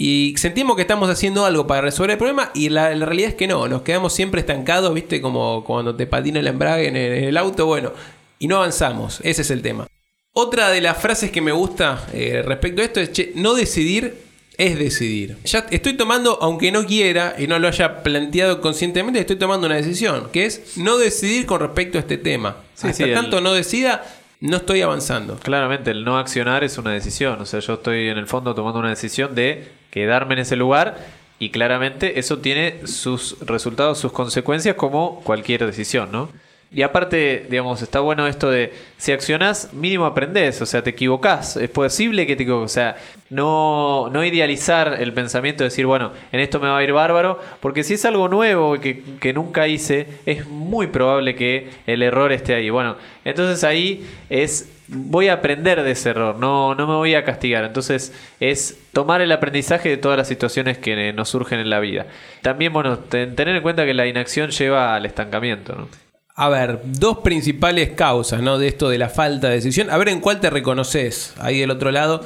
y 0.00 0.34
sentimos 0.36 0.76
que 0.76 0.82
estamos 0.82 1.10
haciendo 1.10 1.44
algo 1.44 1.66
para 1.66 1.80
resolver 1.80 2.12
el 2.12 2.18
problema 2.18 2.52
y 2.54 2.68
la, 2.68 2.94
realidad 2.94 3.30
es 3.30 3.34
que 3.34 3.48
no, 3.48 3.66
nos 3.66 3.82
quedamos 3.82 4.14
siempre 4.14 4.40
estancados, 4.40 4.94
viste, 4.94 5.20
como 5.20 5.64
cuando 5.64 5.96
te 5.96 6.06
patina 6.06 6.38
el 6.38 6.46
embrague 6.46 6.86
en 6.86 6.96
el, 6.96 7.36
auto, 7.36 7.66
bueno, 7.66 7.92
y 8.38 8.46
no 8.46 8.58
avanzamos, 8.58 9.20
ese 9.24 9.42
es 9.42 9.50
el 9.50 9.60
tema. 9.60 9.88
Otra 10.32 10.70
de 10.70 10.80
las 10.80 10.98
frases 10.98 11.32
que 11.32 11.40
me 11.40 11.50
gusta 11.50 12.06
eh, 12.12 12.42
respecto 12.44 12.80
a 12.80 12.84
esto 12.84 13.00
es, 13.00 13.10
che, 13.10 13.32
no 13.34 13.54
decidir 13.54 14.28
es 14.56 14.78
decidir. 14.78 15.36
Ya 15.44 15.66
estoy 15.70 15.94
tomando, 15.94 16.38
aunque 16.42 16.70
no 16.70 16.84
quiera 16.84 17.34
y 17.36 17.48
no 17.48 17.58
lo 17.58 17.66
haya 17.66 18.04
planteado 18.04 18.60
conscientemente, 18.60 19.18
estoy 19.18 19.36
tomando 19.36 19.66
una 19.66 19.76
decisión, 19.76 20.28
que 20.32 20.46
es 20.46 20.76
no 20.76 20.98
decidir 20.98 21.44
con 21.46 21.60
respecto 21.60 21.98
a 21.98 22.02
este 22.02 22.18
tema. 22.18 22.56
Hasta 22.80 23.12
tanto 23.14 23.40
no 23.40 23.52
decida, 23.52 24.04
no 24.40 24.58
estoy 24.58 24.82
avanzando. 24.82 25.36
Claramente, 25.36 25.90
el 25.90 26.04
no 26.04 26.18
accionar 26.18 26.62
es 26.62 26.78
una 26.78 26.92
decisión. 26.92 27.40
O 27.40 27.46
sea, 27.46 27.60
yo 27.60 27.74
estoy 27.74 28.08
en 28.08 28.18
el 28.18 28.26
fondo 28.26 28.54
tomando 28.54 28.78
una 28.80 28.90
decisión 28.90 29.34
de 29.34 29.68
quedarme 29.98 30.34
en 30.34 30.40
ese 30.40 30.56
lugar 30.56 30.96
y 31.38 31.50
claramente 31.50 32.18
eso 32.18 32.38
tiene 32.38 32.86
sus 32.86 33.36
resultados, 33.40 33.98
sus 33.98 34.12
consecuencias 34.12 34.76
como 34.76 35.20
cualquier 35.24 35.66
decisión, 35.66 36.10
¿no? 36.12 36.28
Y 36.70 36.82
aparte, 36.82 37.46
digamos, 37.48 37.80
está 37.80 38.00
bueno 38.00 38.26
esto 38.26 38.50
de 38.50 38.74
si 38.98 39.12
accionás, 39.12 39.72
mínimo 39.72 40.04
aprendés, 40.04 40.60
o 40.60 40.66
sea, 40.66 40.82
te 40.82 40.90
equivocás, 40.90 41.56
es 41.56 41.70
posible 41.70 42.26
que 42.26 42.36
te 42.36 42.42
equivoques, 42.42 42.70
o 42.70 42.74
sea, 42.74 42.96
no, 43.30 44.10
no 44.12 44.22
idealizar 44.22 44.98
el 45.00 45.14
pensamiento 45.14 45.64
de 45.64 45.70
decir, 45.70 45.86
bueno, 45.86 46.12
en 46.30 46.40
esto 46.40 46.60
me 46.60 46.68
va 46.68 46.76
a 46.76 46.84
ir 46.84 46.92
bárbaro, 46.92 47.40
porque 47.60 47.84
si 47.84 47.94
es 47.94 48.04
algo 48.04 48.28
nuevo 48.28 48.78
que, 48.80 49.02
que 49.18 49.32
nunca 49.32 49.66
hice, 49.66 50.06
es 50.26 50.46
muy 50.46 50.88
probable 50.88 51.34
que 51.34 51.70
el 51.86 52.02
error 52.02 52.32
esté 52.32 52.54
ahí. 52.54 52.68
Bueno, 52.68 52.96
entonces 53.24 53.64
ahí 53.64 54.06
es 54.28 54.70
voy 54.88 55.28
a 55.28 55.34
aprender 55.34 55.82
de 55.82 55.90
ese 55.90 56.10
error, 56.10 56.36
no, 56.36 56.74
no 56.74 56.86
me 56.86 56.94
voy 56.94 57.14
a 57.14 57.24
castigar. 57.24 57.64
Entonces 57.64 58.12
es 58.40 58.78
tomar 58.92 59.20
el 59.20 59.32
aprendizaje 59.32 59.88
de 59.88 59.96
todas 59.96 60.16
las 60.16 60.28
situaciones 60.28 60.78
que 60.78 61.12
nos 61.12 61.28
surgen 61.28 61.60
en 61.60 61.70
la 61.70 61.80
vida. 61.80 62.06
También, 62.42 62.72
bueno, 62.72 62.98
tener 62.98 63.48
en 63.48 63.62
cuenta 63.62 63.84
que 63.84 63.94
la 63.94 64.06
inacción 64.06 64.50
lleva 64.50 64.94
al 64.94 65.06
estancamiento. 65.06 65.74
¿no? 65.74 66.07
A 66.40 66.48
ver, 66.48 66.82
dos 66.84 67.18
principales 67.18 67.90
causas, 67.96 68.40
¿no? 68.40 68.58
De 68.58 68.68
esto 68.68 68.88
de 68.88 68.96
la 68.96 69.08
falta 69.08 69.48
de 69.48 69.54
decisión. 69.56 69.90
A 69.90 69.96
ver 69.98 70.08
en 70.08 70.20
cuál 70.20 70.38
te 70.38 70.48
reconoces 70.50 71.34
ahí 71.40 71.58
del 71.58 71.72
otro 71.72 71.90
lado. 71.90 72.24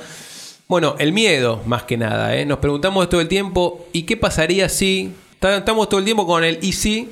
Bueno, 0.69 0.97
el 0.99 1.14
miedo, 1.14 1.62
más 1.64 1.85
que 1.85 1.97
nada, 1.97 2.37
¿eh? 2.37 2.45
Nos 2.45 2.59
preguntamos 2.59 3.09
todo 3.09 3.23
el 3.23 3.28
tiempo, 3.28 3.87
¿y 3.95 4.02
qué 4.02 4.19
pasaría 4.19 4.69
si... 4.69 5.14
Estamos 5.40 5.88
todo 5.88 5.99
el 5.99 6.04
tiempo 6.04 6.26
con 6.26 6.45
el 6.45 6.59
y 6.61 6.73
si, 6.73 7.09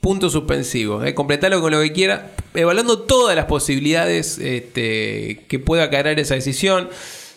punto 0.00 0.28
suspensivo, 0.28 1.04
¿eh? 1.04 1.14
completarlo 1.14 1.60
con 1.60 1.70
lo 1.70 1.80
que 1.82 1.92
quiera, 1.92 2.32
evaluando 2.52 2.98
todas 2.98 3.36
las 3.36 3.44
posibilidades 3.44 4.38
este, 4.38 5.44
que 5.46 5.60
pueda 5.60 5.88
caer 5.88 6.18
esa 6.18 6.34
decisión. 6.34 6.88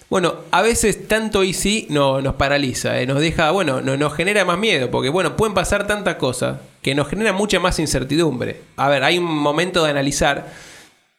Bueno, 0.10 0.38
a 0.50 0.64
veces 0.64 1.08
tanto 1.08 1.44
y 1.44 1.54
sí 1.54 1.86
no, 1.92 2.20
nos 2.20 2.34
paraliza, 2.34 3.00
¿eh? 3.00 3.06
nos 3.06 3.20
deja, 3.20 3.52
bueno, 3.52 3.80
no, 3.80 3.96
nos 3.96 4.16
genera 4.16 4.44
más 4.44 4.58
miedo, 4.58 4.90
porque 4.90 5.10
bueno, 5.10 5.36
pueden 5.36 5.54
pasar 5.54 5.86
tantas 5.86 6.16
cosas 6.16 6.58
que 6.84 6.94
nos 6.94 7.08
genera 7.08 7.34
mucha 7.34 7.60
más 7.60 7.80
incertidumbre. 7.80 8.62
A 8.76 8.90
ver, 8.90 9.04
hay 9.04 9.18
un 9.18 9.26
momento 9.26 9.84
de 9.84 9.90
analizar 9.90 10.52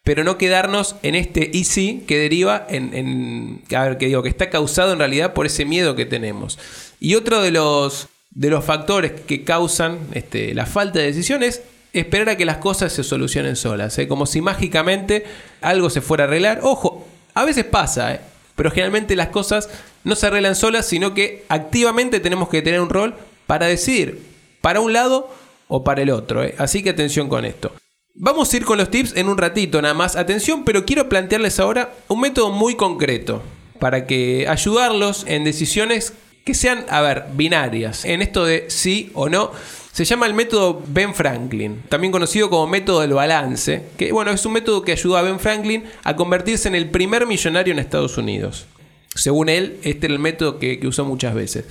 pero 0.05 0.23
no 0.23 0.37
quedarnos 0.37 0.97
en 1.03 1.15
este 1.15 1.57
easy 1.57 2.05
que 2.07 2.19
deriva 2.19 2.67
en, 2.69 2.95
en 2.95 3.63
a 3.75 3.85
ver, 3.85 3.99
que 3.99 4.07
digo, 4.07 4.23
que 4.23 4.29
está 4.29 4.51
causado 4.51 4.93
en 4.93 4.99
realidad 4.99 5.33
por 5.33 5.47
ese 5.47 5.65
miedo 5.65 5.97
que 5.97 6.05
tenemos. 6.05 6.59
Y 7.01 7.15
otro 7.15 7.41
de 7.41 7.51
los, 7.51 8.09
de 8.31 8.51
los 8.51 8.63
factores 8.65 9.13
que 9.13 9.45
causan 9.45 9.99
este, 10.13 10.55
la 10.55 10.67
falta 10.67 10.99
de 10.99 11.07
decisiones 11.07 11.63
esperar 11.95 12.29
a 12.29 12.37
que 12.37 12.45
las 12.45 12.59
cosas 12.59 12.93
se 12.93 13.03
solucionen 13.03 13.57
solas, 13.57 13.99
¿eh? 13.99 14.07
como 14.07 14.27
si 14.27 14.43
mágicamente 14.43 15.25
algo 15.63 15.89
se 15.89 16.03
fuera 16.03 16.25
a 16.25 16.27
arreglar. 16.27 16.61
Ojo, 16.63 17.09
a 17.33 17.45
veces 17.45 17.65
pasa, 17.65 18.15
¿eh? 18.15 18.21
pero 18.57 18.71
generalmente 18.71 19.17
las 19.17 19.29
cosas 19.29 19.71
no 20.03 20.17
se 20.17 20.27
arreglan 20.27 20.55
solas, 20.55 20.87
sino 20.87 21.15
que 21.15 21.47
activamente 21.49 22.21
tenemos 22.21 22.51
que 22.51 22.61
tener 22.61 22.83
un 22.83 22.91
rol 22.91 23.15
para 23.47 23.67
decidir 23.67 24.35
para 24.61 24.81
un 24.81 24.93
lado 24.95 25.31
o 25.75 25.83
para 25.83 26.03
el 26.03 26.11
otro. 26.11 26.45
¿eh? 26.45 26.55
Así 26.59 26.85
que 26.85 26.91
atención 26.91 27.29
con 27.29 27.45
esto. 27.45 27.73
Vamos 28.15 28.53
a 28.53 28.57
ir 28.57 28.65
con 28.65 28.79
los 28.79 28.93
tips 28.93 29.17
en 29.17 29.29
un 29.29 29.37
ratito 29.37 29.83
nada 29.83 29.93
más. 29.93 30.15
Atención, 30.15 30.65
pero 30.65 30.87
quiero 30.87 31.09
plantearles 31.09 31.59
ahora 31.59 31.93
un 32.07 32.21
método 32.21 32.53
muy 32.53 32.77
concreto 32.77 33.43
para 33.81 34.07
que 34.07 34.47
ayudarlos 34.49 35.25
en 35.27 35.43
decisiones 35.43 36.13
que 36.45 36.55
sean, 36.55 36.87
a 36.91 37.01
ver, 37.01 37.25
binarias. 37.33 38.05
En 38.05 38.23
esto 38.23 38.45
de 38.45 38.67
sí 38.69 39.11
o 39.15 39.29
no. 39.29 39.51
Se 39.91 40.05
llama 40.05 40.27
el 40.27 40.35
método 40.35 40.81
Ben 40.87 41.13
Franklin, 41.15 41.83
también 41.89 42.13
conocido 42.13 42.51
como 42.51 42.67
método 42.67 43.01
del 43.01 43.13
balance, 43.13 43.83
que 43.97 44.13
bueno, 44.13 44.33
es 44.33 44.45
un 44.45 44.53
método 44.53 44.83
que 44.83 44.93
ayuda 44.93 45.21
a 45.21 45.23
Ben 45.23 45.39
Franklin 45.39 45.85
a 46.03 46.17
convertirse 46.17 46.69
en 46.69 46.75
el 46.75 46.91
primer 46.91 47.27
millonario 47.27 47.73
en 47.73 47.79
Estados 47.79 48.17
Unidos. 48.19 48.67
Según 49.15 49.49
él, 49.49 49.79
este 49.83 50.07
era 50.07 50.15
el 50.15 50.21
método 50.21 50.59
que, 50.59 50.81
que 50.81 50.87
usó 50.87 51.05
muchas 51.05 51.35
veces. 51.35 51.65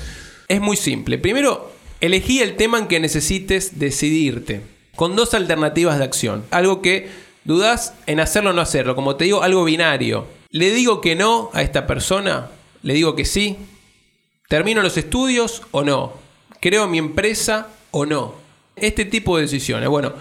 Es 0.47 0.61
muy 0.61 0.77
simple. 0.77 1.17
Primero, 1.17 1.71
elegí 2.03 2.41
el 2.41 2.57
tema 2.57 2.79
en 2.79 2.87
que 2.87 2.99
necesites 2.99 3.79
decidirte 3.79 4.61
con 4.97 5.15
dos 5.15 5.33
alternativas 5.33 5.97
de 5.97 6.03
acción. 6.03 6.43
Algo 6.51 6.81
que 6.81 7.07
dudas 7.45 7.93
en 8.07 8.19
hacerlo 8.19 8.49
o 8.49 8.53
no 8.53 8.61
hacerlo. 8.61 8.93
Como 8.93 9.15
te 9.15 9.23
digo, 9.23 9.41
algo 9.41 9.63
binario. 9.63 10.27
¿Le 10.49 10.71
digo 10.71 10.99
que 10.99 11.15
no 11.15 11.49
a 11.53 11.61
esta 11.61 11.87
persona? 11.87 12.49
¿Le 12.81 12.93
digo 12.93 13.15
que 13.15 13.23
sí? 13.23 13.55
¿Termino 14.49 14.81
los 14.81 14.97
estudios 14.97 15.61
o 15.71 15.83
no? 15.83 16.11
¿Creo 16.59 16.87
mi 16.87 16.97
empresa 16.97 17.69
o 17.91 18.05
no? 18.05 18.35
Este 18.75 19.05
tipo 19.05 19.37
de 19.37 19.43
decisiones. 19.43 19.87
Bueno, 19.87 20.11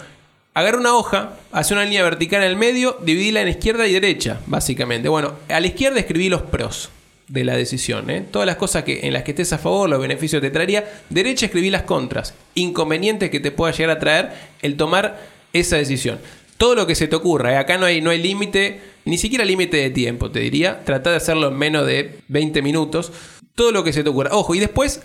agarra 0.53 0.77
una 0.77 0.95
hoja, 0.95 1.33
hace 1.51 1.73
una 1.73 1.83
línea 1.83 2.03
vertical 2.03 2.43
en 2.43 2.49
el 2.49 2.55
medio, 2.55 2.97
dividila 3.01 3.41
en 3.41 3.49
izquierda 3.49 3.85
y 3.87 3.93
derecha, 3.93 4.39
básicamente. 4.45 5.09
Bueno, 5.09 5.33
a 5.49 5.59
la 5.59 5.67
izquierda 5.67 5.99
escribí 5.99 6.29
los 6.29 6.43
pros 6.43 6.89
de 7.33 7.43
la 7.43 7.57
decisión. 7.57 8.11
¿eh? 8.11 8.23
Todas 8.29 8.45
las 8.45 8.57
cosas 8.57 8.83
que, 8.83 9.07
en 9.07 9.13
las 9.13 9.23
que 9.23 9.31
estés 9.31 9.51
a 9.53 9.57
favor, 9.57 9.89
los 9.89 9.99
beneficios 9.99 10.39
te 10.39 10.51
traería. 10.51 10.87
Derecha 11.09 11.47
escribí 11.47 11.71
las 11.71 11.81
contras, 11.81 12.35
inconvenientes 12.53 13.31
que 13.31 13.39
te 13.39 13.49
pueda 13.49 13.73
llegar 13.73 13.97
a 13.97 13.99
traer 13.99 14.29
el 14.61 14.77
tomar 14.77 15.19
esa 15.51 15.77
decisión. 15.77 16.19
Todo 16.57 16.75
lo 16.75 16.85
que 16.85 16.93
se 16.93 17.07
te 17.07 17.15
ocurra, 17.15 17.53
¿eh? 17.53 17.57
acá 17.57 17.79
no 17.79 17.87
hay, 17.87 18.01
no 18.01 18.11
hay 18.11 18.21
límite, 18.21 18.81
ni 19.05 19.17
siquiera 19.17 19.43
límite 19.45 19.77
de 19.77 19.89
tiempo, 19.89 20.29
te 20.29 20.41
diría. 20.41 20.83
Trata 20.85 21.09
de 21.09 21.15
hacerlo 21.15 21.47
en 21.47 21.57
menos 21.57 21.87
de 21.87 22.19
20 22.27 22.61
minutos. 22.61 23.11
Todo 23.55 23.71
lo 23.71 23.83
que 23.83 23.93
se 23.93 24.03
te 24.03 24.09
ocurra. 24.09 24.29
Ojo, 24.33 24.53
y 24.53 24.59
después 24.59 25.01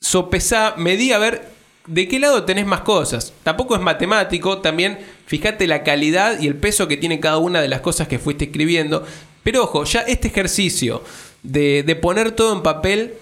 sopesá, 0.00 0.74
medí 0.76 1.10
a 1.10 1.18
ver 1.18 1.48
de 1.88 2.06
qué 2.06 2.20
lado 2.20 2.44
tenés 2.44 2.64
más 2.64 2.82
cosas. 2.82 3.32
Tampoco 3.42 3.74
es 3.74 3.80
matemático, 3.80 4.58
también 4.58 5.00
fíjate 5.26 5.66
la 5.66 5.82
calidad 5.82 6.40
y 6.40 6.46
el 6.46 6.54
peso 6.54 6.86
que 6.86 6.96
tiene 6.96 7.18
cada 7.18 7.38
una 7.38 7.60
de 7.60 7.68
las 7.68 7.80
cosas 7.80 8.06
que 8.06 8.20
fuiste 8.20 8.44
escribiendo. 8.44 9.04
Pero 9.42 9.64
ojo, 9.64 9.82
ya 9.82 10.02
este 10.02 10.28
ejercicio 10.28 11.02
de, 11.42 11.98
poner 12.00 12.32
todo 12.32 12.52
en 12.52 12.62
papel 12.62 13.14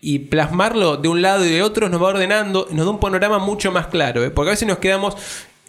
y 0.00 0.20
plasmarlo 0.20 0.96
de 0.96 1.08
un 1.08 1.22
lado 1.22 1.44
y 1.44 1.50
de 1.50 1.62
otro 1.62 1.88
nos 1.88 2.02
va 2.02 2.08
ordenando, 2.08 2.68
nos 2.70 2.86
da 2.86 2.90
un 2.90 3.00
panorama 3.00 3.38
mucho 3.38 3.72
más 3.72 3.88
claro, 3.88 4.24
¿eh? 4.24 4.30
porque 4.30 4.50
a 4.50 4.52
veces 4.52 4.68
nos 4.68 4.78
quedamos 4.78 5.16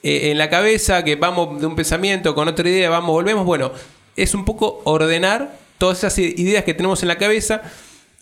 eh, 0.04 0.32
en 0.32 0.38
la 0.38 0.50
cabeza, 0.50 1.04
que 1.04 1.16
vamos 1.16 1.60
de 1.60 1.68
un 1.68 1.76
pensamiento 1.76 2.36
con 2.36 2.48
otra 2.48 2.68
idea, 2.70 2.90
vamos, 2.90 3.12
volvemos, 3.12 3.46
bueno, 3.46 3.72
es 4.16 4.34
un 4.34 4.46
poco 4.46 4.82
ordenar 4.84 5.58
todas 5.78 6.00
esas 6.00 6.18
ideas 6.20 6.64
que 6.64 6.74
tenemos 6.74 7.02
en 7.02 7.08
la 7.08 7.18
cabeza 7.18 7.62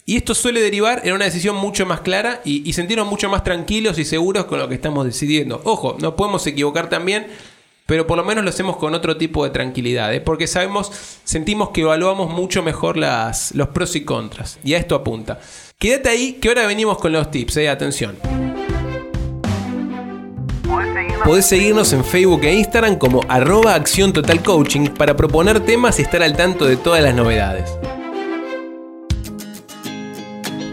y 0.06 0.16
esto 0.16 0.34
suele 0.34 0.62
derivar 0.62 1.02
en 1.04 1.14
una 1.14 1.26
decisión 1.26 1.56
mucho 1.58 1.86
más 1.86 2.02
clara 2.02 2.42
y, 2.46 2.68
y 2.68 2.74
sentirnos 2.74 3.08
mucho 3.08 3.30
más 3.30 3.44
tranquilos 3.44 4.00
y 4.00 4.06
seguros 4.06 4.46
con 4.46 4.60
lo 4.60 4.70
que 4.70 4.76
estamos 4.76 5.06
decidiendo. 5.06 5.60
Ojo, 5.66 5.98
no 6.00 6.16
podemos 6.16 6.48
equivocar 6.48 6.90
también 6.90 7.28
pero 7.88 8.06
por 8.06 8.18
lo 8.18 8.24
menos 8.24 8.44
lo 8.44 8.52
hacemos 8.52 8.76
con 8.78 8.94
otro 8.94 9.18
tipo 9.18 9.44
de 9.44 9.50
tranquilidad, 9.50 10.14
¿eh? 10.14 10.22
porque 10.22 10.46
sabemos, 10.46 10.92
sentimos 11.24 11.70
que 11.70 11.82
evaluamos 11.82 12.30
mucho 12.30 12.62
mejor 12.62 12.98
las, 12.98 13.56
los 13.56 13.70
pros 13.70 13.96
y 13.96 14.04
contras. 14.04 14.60
Y 14.64 14.76
a 14.76 14.78
esto 14.78 14.94
apunta. 14.94 15.40
Quédate 15.80 16.10
ahí, 16.10 16.34
que 16.34 16.50
ahora 16.50 16.68
venimos 16.68 16.98
con 17.00 17.14
los 17.14 17.32
tips, 17.32 17.58
¿eh? 17.58 17.70
atención. 17.70 18.18
Podés 21.24 21.46
seguirnos 21.46 21.92
en 21.94 22.04
Facebook 22.04 22.44
e 22.44 22.54
Instagram 22.54 22.98
como 22.98 23.22
arroba 23.28 23.74
acción 23.74 24.14
total 24.14 24.44
coaching 24.44 24.90
para 24.90 25.16
proponer 25.16 25.62
temas 25.62 26.00
y 26.00 26.02
estar 26.02 26.22
al 26.22 26.36
tanto 26.36 26.66
de 26.66 26.78
todas 26.78 27.02
las 27.02 27.16
novedades. 27.16 27.72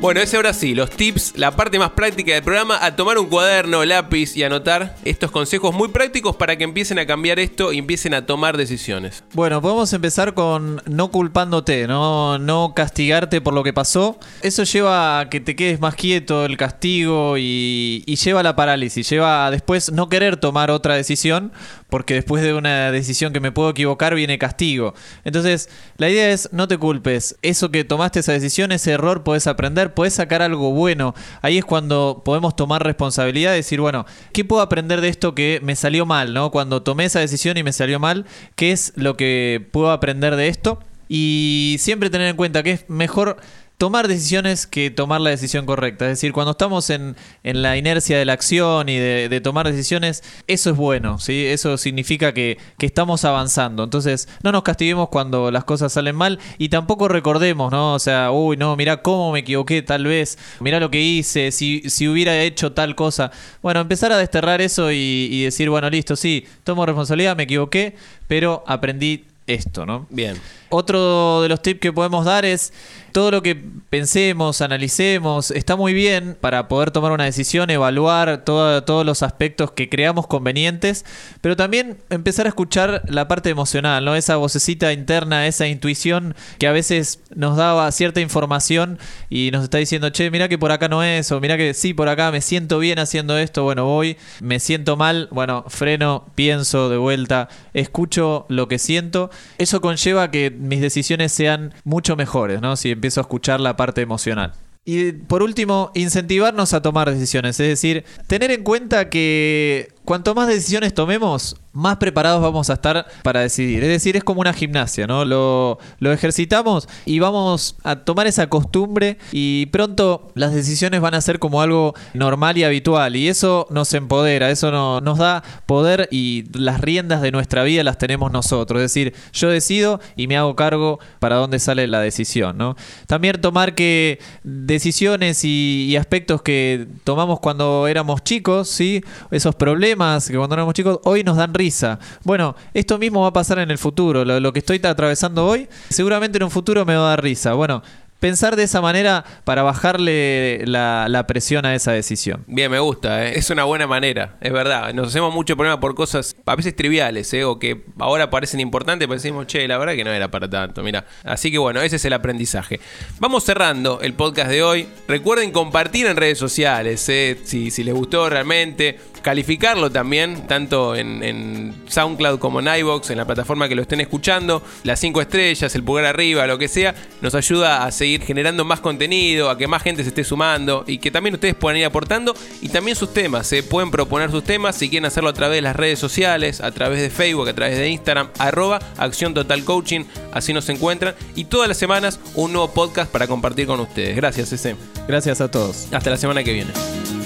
Bueno, 0.04 0.20
ese 0.20 0.36
ahora 0.36 0.52
sí, 0.52 0.74
los 0.74 0.90
tips, 0.90 1.32
la 1.38 1.52
parte 1.52 1.78
más 1.78 1.92
práctica 1.92 2.34
del 2.34 2.42
programa, 2.42 2.76
a 2.84 2.94
tomar 2.94 3.16
un 3.16 3.24
cuaderno, 3.24 3.82
lápiz 3.86 4.36
y 4.36 4.42
anotar 4.42 4.96
estos 5.02 5.30
consejos 5.30 5.74
muy 5.74 5.88
prácticos 5.88 6.36
para 6.36 6.58
que 6.58 6.64
empiecen 6.64 6.98
a 6.98 7.06
cambiar 7.06 7.38
esto 7.38 7.72
y 7.72 7.78
empiecen 7.78 8.12
a 8.12 8.26
tomar 8.26 8.58
decisiones. 8.58 9.24
Bueno, 9.32 9.62
podemos 9.62 9.90
empezar 9.94 10.34
con 10.34 10.82
no 10.84 11.10
culpándote, 11.10 11.86
no, 11.86 12.38
no 12.38 12.74
castigarte 12.76 13.40
por 13.40 13.54
lo 13.54 13.64
que 13.64 13.72
pasó. 13.72 14.18
Eso 14.42 14.64
lleva 14.64 15.20
a 15.20 15.30
que 15.30 15.40
te 15.40 15.56
quedes 15.56 15.80
más 15.80 15.94
quieto, 15.94 16.44
el 16.44 16.58
castigo 16.58 17.38
y, 17.38 18.02
y 18.04 18.16
lleva 18.16 18.40
a 18.40 18.42
la 18.42 18.56
parálisis, 18.56 19.08
lleva 19.08 19.46
a 19.46 19.50
después 19.50 19.90
no 19.90 20.10
querer 20.10 20.36
tomar 20.36 20.70
otra 20.70 20.96
decisión 20.96 21.50
porque 21.94 22.14
después 22.14 22.42
de 22.42 22.52
una 22.54 22.90
decisión 22.90 23.32
que 23.32 23.38
me 23.38 23.52
puedo 23.52 23.70
equivocar 23.70 24.16
viene 24.16 24.36
castigo. 24.36 24.94
Entonces, 25.22 25.68
la 25.96 26.10
idea 26.10 26.32
es 26.32 26.48
no 26.50 26.66
te 26.66 26.76
culpes. 26.76 27.36
Eso 27.40 27.70
que 27.70 27.84
tomaste 27.84 28.18
esa 28.18 28.32
decisión, 28.32 28.72
ese 28.72 28.90
error, 28.90 29.22
puedes 29.22 29.46
aprender, 29.46 29.94
puedes 29.94 30.14
sacar 30.14 30.42
algo 30.42 30.72
bueno. 30.72 31.14
Ahí 31.40 31.56
es 31.56 31.64
cuando 31.64 32.22
podemos 32.24 32.56
tomar 32.56 32.82
responsabilidad 32.82 33.52
decir, 33.52 33.80
bueno, 33.80 34.06
¿qué 34.32 34.44
puedo 34.44 34.60
aprender 34.60 35.02
de 35.02 35.08
esto 35.08 35.36
que 35.36 35.60
me 35.62 35.76
salió 35.76 36.04
mal? 36.04 36.34
¿no? 36.34 36.50
Cuando 36.50 36.82
tomé 36.82 37.04
esa 37.04 37.20
decisión 37.20 37.58
y 37.58 37.62
me 37.62 37.72
salió 37.72 38.00
mal, 38.00 38.26
¿qué 38.56 38.72
es 38.72 38.92
lo 38.96 39.16
que 39.16 39.64
puedo 39.70 39.92
aprender 39.92 40.34
de 40.34 40.48
esto? 40.48 40.80
Y 41.08 41.76
siempre 41.78 42.10
tener 42.10 42.26
en 42.26 42.34
cuenta 42.34 42.64
que 42.64 42.72
es 42.72 42.84
mejor 42.88 43.36
tomar 43.84 44.08
decisiones 44.08 44.66
que 44.66 44.90
tomar 44.90 45.20
la 45.20 45.28
decisión 45.28 45.66
correcta. 45.66 46.06
Es 46.06 46.12
decir, 46.12 46.32
cuando 46.32 46.52
estamos 46.52 46.88
en, 46.88 47.16
la 47.42 47.76
inercia 47.76 48.16
de 48.16 48.24
la 48.24 48.32
acción 48.32 48.88
y 48.88 48.96
de, 48.96 49.40
tomar 49.42 49.70
decisiones, 49.70 50.24
eso 50.46 50.70
es 50.70 50.76
bueno, 50.78 51.18
¿sí? 51.18 51.44
Eso 51.44 51.76
significa 51.76 52.32
que, 52.32 52.56
estamos 52.78 53.26
avanzando. 53.26 53.84
Entonces, 53.84 54.26
no 54.42 54.52
nos 54.52 54.62
castiguemos 54.62 55.10
cuando 55.10 55.50
las 55.50 55.64
cosas 55.64 55.92
salen 55.92 56.16
mal 56.16 56.38
y 56.56 56.70
tampoco 56.70 57.08
recordemos, 57.08 57.70
¿no? 57.70 57.92
O 57.92 57.98
sea, 57.98 58.30
uy, 58.30 58.56
no, 58.56 58.74
mira 58.74 59.02
cómo 59.02 59.32
me 59.32 59.40
equivoqué 59.40 59.82
tal 59.82 60.04
vez, 60.04 60.38
mira 60.60 60.80
lo 60.80 60.90
que 60.90 61.02
hice, 61.02 61.52
si, 61.52 61.82
si 61.90 62.08
hubiera 62.08 62.40
hecho 62.40 62.72
tal 62.72 62.94
cosa. 62.94 63.32
Bueno, 63.60 63.80
empezar 63.80 64.12
a 64.12 64.16
desterrar 64.16 64.62
eso 64.62 64.92
y, 64.92 65.28
y 65.30 65.44
decir, 65.44 65.68
bueno, 65.68 65.90
listo, 65.90 66.16
sí, 66.16 66.46
tomo 66.62 66.86
responsabilidad, 66.86 67.36
me 67.36 67.42
equivoqué, 67.42 67.96
pero 68.28 68.64
aprendí 68.66 69.24
esto, 69.46 69.84
¿no? 69.84 70.06
Bien. 70.08 70.40
Otro 70.70 71.42
de 71.42 71.48
los 71.48 71.60
tips 71.60 71.80
que 71.80 71.92
podemos 71.92 72.24
dar 72.24 72.44
es 72.44 72.72
todo 73.14 73.30
lo 73.30 73.42
que 73.44 73.54
pensemos, 73.90 74.60
analicemos, 74.60 75.52
está 75.52 75.76
muy 75.76 75.94
bien 75.94 76.36
para 76.40 76.66
poder 76.66 76.90
tomar 76.90 77.12
una 77.12 77.22
decisión, 77.22 77.70
evaluar 77.70 78.42
todos 78.44 79.06
los 79.06 79.22
aspectos 79.22 79.70
que 79.70 79.88
creamos 79.88 80.26
convenientes, 80.26 81.04
pero 81.40 81.54
también 81.54 81.98
empezar 82.10 82.46
a 82.46 82.48
escuchar 82.48 83.02
la 83.06 83.28
parte 83.28 83.50
emocional, 83.50 84.04
¿no? 84.04 84.16
Esa 84.16 84.34
vocecita 84.34 84.92
interna, 84.92 85.46
esa 85.46 85.68
intuición 85.68 86.34
que 86.58 86.66
a 86.66 86.72
veces 86.72 87.20
nos 87.36 87.56
daba 87.56 87.92
cierta 87.92 88.20
información 88.20 88.98
y 89.30 89.52
nos 89.52 89.62
está 89.62 89.78
diciendo, 89.78 90.10
che, 90.10 90.32
mira 90.32 90.48
que 90.48 90.58
por 90.58 90.72
acá 90.72 90.88
no 90.88 91.04
es, 91.04 91.30
o 91.30 91.40
mira 91.40 91.56
que 91.56 91.72
sí, 91.72 91.94
por 91.94 92.08
acá 92.08 92.32
me 92.32 92.40
siento 92.40 92.80
bien 92.80 92.98
haciendo 92.98 93.38
esto, 93.38 93.62
bueno, 93.62 93.84
voy, 93.84 94.16
me 94.40 94.58
siento 94.58 94.96
mal, 94.96 95.28
bueno, 95.30 95.64
freno, 95.68 96.26
pienso 96.34 96.88
de 96.88 96.96
vuelta, 96.96 97.48
escucho 97.74 98.44
lo 98.48 98.66
que 98.66 98.80
siento. 98.80 99.30
Eso 99.58 99.80
conlleva 99.80 100.32
que 100.32 100.50
mis 100.50 100.80
decisiones 100.80 101.30
sean 101.30 101.74
mucho 101.84 102.16
mejores, 102.16 102.60
¿no? 102.60 102.74
Empiezo 103.04 103.20
a 103.20 103.22
escuchar 103.22 103.60
la 103.60 103.76
parte 103.76 104.00
emocional. 104.00 104.54
Y 104.86 105.12
por 105.12 105.42
último, 105.42 105.90
incentivarnos 105.94 106.72
a 106.72 106.80
tomar 106.80 107.10
decisiones, 107.10 107.60
es 107.60 107.68
decir, 107.68 108.04
tener 108.26 108.50
en 108.50 108.62
cuenta 108.62 109.10
que 109.10 109.92
cuanto 110.04 110.34
más 110.34 110.48
decisiones 110.48 110.92
tomemos, 110.94 111.56
más 111.72 111.96
preparados 111.96 112.40
vamos 112.42 112.70
a 112.70 112.74
estar 112.74 113.06
para 113.22 113.40
decidir. 113.40 113.82
Es 113.82 113.88
decir, 113.88 114.16
es 114.16 114.22
como 114.22 114.40
una 114.40 114.52
gimnasia, 114.52 115.06
¿no? 115.06 115.24
Lo, 115.24 115.78
ejercitamos 116.00 116.88
y 117.06 117.18
vamos 117.18 117.76
a 117.82 117.96
tomar 117.96 118.26
esa 118.26 118.48
costumbre 118.48 119.18
y 119.32 119.66
pronto 119.66 120.30
las 120.34 120.54
decisiones 120.54 121.00
van 121.00 121.14
a 121.14 121.20
ser 121.20 121.38
como 121.38 121.60
algo 121.60 121.94
normal 122.12 122.56
y 122.58 122.64
habitual 122.64 123.16
y 123.16 123.28
eso 123.28 123.66
nos 123.70 123.92
empodera, 123.94 124.50
eso 124.50 124.70
nos 125.00 125.18
da 125.18 125.42
poder 125.66 126.08
y 126.12 126.44
las 126.52 126.80
riendas 126.80 127.22
de 127.22 127.32
nuestra 127.32 127.64
vida 127.64 127.82
las 127.82 127.98
tenemos 127.98 128.30
nosotros. 128.30 128.80
Es 128.80 128.92
decir, 128.92 129.14
yo 129.32 129.48
decido 129.48 130.00
y 130.14 130.28
me 130.28 130.36
hago 130.36 130.54
cargo 130.54 131.00
para 131.18 131.36
dónde 131.36 131.58
sale 131.58 131.86
la 131.88 132.00
decisión, 132.00 132.58
¿no? 132.58 132.76
También 133.06 133.40
tomar 133.40 133.74
que 133.74 134.20
decisiones 134.44 135.44
y, 135.44 135.86
y 135.88 135.96
aspectos 135.96 136.42
que 136.42 136.86
tomamos 137.02 137.40
cuando 137.40 137.88
éramos 137.88 138.22
chicos, 138.22 138.68
¿sí? 138.68 139.02
Esos 139.30 139.54
problemas 139.54 139.93
que 139.94 140.36
cuando 140.36 140.54
éramos 140.54 140.74
chicos 140.74 141.00
hoy 141.04 141.22
nos 141.22 141.36
dan 141.36 141.54
risa. 141.54 141.98
Bueno, 142.24 142.56
esto 142.72 142.98
mismo 142.98 143.22
va 143.22 143.28
a 143.28 143.32
pasar 143.32 143.58
en 143.58 143.70
el 143.70 143.78
futuro. 143.78 144.24
Lo, 144.24 144.52
que 144.52 144.58
estoy 144.58 144.80
atravesando 144.84 145.46
hoy, 145.46 145.68
seguramente 145.88 146.38
en 146.38 146.44
un 146.44 146.50
futuro 146.50 146.84
me 146.84 146.96
va 146.96 147.06
a 147.06 147.08
dar 147.10 147.22
risa. 147.22 147.54
Bueno, 147.54 147.82
pensar 148.24 148.56
de 148.56 148.62
esa 148.62 148.80
manera 148.80 149.22
para 149.44 149.62
bajarle 149.62 150.62
la, 150.66 151.08
la 151.10 151.26
presión 151.26 151.66
a 151.66 151.74
esa 151.74 151.92
decisión. 151.92 152.42
Bien, 152.46 152.70
me 152.70 152.78
gusta, 152.78 153.26
¿eh? 153.26 153.38
es 153.38 153.50
una 153.50 153.64
buena 153.64 153.86
manera, 153.86 154.36
es 154.40 154.50
verdad. 154.50 154.94
Nos 154.94 155.08
hacemos 155.08 155.34
mucho 155.34 155.56
problema 155.56 155.78
por 155.78 155.94
cosas 155.94 156.34
a 156.46 156.56
veces 156.56 156.74
triviales, 156.74 157.34
¿eh? 157.34 157.44
o 157.44 157.58
que 157.58 157.84
ahora 157.98 158.30
parecen 158.30 158.60
importantes, 158.60 159.06
pero 159.06 159.20
decimos, 159.20 159.46
che, 159.46 159.68
la 159.68 159.76
verdad 159.76 159.94
que 159.94 160.04
no 160.04 160.10
era 160.10 160.30
para 160.30 160.48
tanto, 160.48 160.82
mira. 160.82 161.04
Así 161.22 161.50
que 161.50 161.58
bueno, 161.58 161.82
ese 161.82 161.96
es 161.96 162.04
el 162.06 162.14
aprendizaje. 162.14 162.80
Vamos 163.18 163.44
cerrando 163.44 164.00
el 164.00 164.14
podcast 164.14 164.50
de 164.50 164.62
hoy. 164.62 164.88
Recuerden 165.06 165.50
compartir 165.52 166.06
en 166.06 166.16
redes 166.16 166.38
sociales, 166.38 167.06
¿eh? 167.10 167.38
si, 167.44 167.70
si 167.70 167.84
les 167.84 167.94
gustó 167.94 168.30
realmente 168.30 168.98
calificarlo 169.24 169.90
también, 169.90 170.46
tanto 170.46 170.94
en, 170.94 171.74
SoundCloud 171.88 172.38
como 172.38 172.60
en 172.60 172.68
iVoox, 172.68 173.10
en 173.10 173.16
la 173.16 173.24
plataforma 173.24 173.68
que 173.68 173.74
lo 173.74 173.82
estén 173.82 174.00
escuchando. 174.00 174.62
Las 174.84 175.00
cinco 175.00 175.20
estrellas, 175.20 175.74
el 175.74 175.82
pulgar 175.82 176.04
arriba, 176.04 176.46
lo 176.46 176.58
que 176.58 176.68
sea, 176.68 176.94
nos 177.22 177.34
ayuda 177.34 177.84
a 177.84 177.90
seguir 177.90 178.22
generando 178.22 178.64
más 178.64 178.80
contenido, 178.80 179.48
a 179.48 179.56
que 179.56 179.66
más 179.66 179.82
gente 179.82 180.02
se 180.02 180.10
esté 180.10 180.24
sumando 180.24 180.84
y 180.86 180.98
que 180.98 181.10
también 181.10 181.34
ustedes 181.34 181.54
puedan 181.54 181.78
ir 181.78 181.86
aportando 181.86 182.36
y 182.60 182.68
también 182.68 182.96
sus 182.96 183.14
temas. 183.14 183.46
Se 183.46 183.62
pueden 183.62 183.90
proponer 183.90 184.30
sus 184.30 184.44
temas 184.44 184.76
si 184.76 184.90
quieren 184.90 185.06
hacerlo 185.06 185.30
a 185.30 185.32
través 185.32 185.56
de 185.56 185.62
las 185.62 185.74
redes 185.74 185.98
sociales, 185.98 186.60
a 186.60 186.70
través 186.70 187.00
de 187.00 187.08
Facebook, 187.08 187.48
a 187.48 187.54
través 187.54 187.78
de 187.78 187.88
Instagram, 187.88 188.28
arroba 188.38 188.78
Acción 188.98 189.32
Total 189.32 189.64
Coaching, 189.64 190.04
así 190.32 190.52
nos 190.52 190.68
encuentran. 190.68 191.14
Y 191.34 191.46
todas 191.46 191.66
las 191.66 191.78
semanas 191.78 192.20
un 192.34 192.52
nuevo 192.52 192.72
podcast 192.72 193.10
para 193.10 193.26
compartir 193.26 193.66
con 193.66 193.80
ustedes. 193.80 194.14
Gracias, 194.16 194.52
ese. 194.52 194.76
Gracias 195.08 195.40
a 195.40 195.50
todos. 195.50 195.88
Hasta 195.92 196.10
la 196.10 196.18
semana 196.18 196.44
que 196.44 196.52
viene. 196.52 197.23